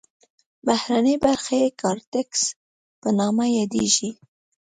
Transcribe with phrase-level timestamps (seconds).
[0.65, 2.41] بهرنۍ برخه یې کارتکس
[3.01, 4.09] په نامه یادیږي.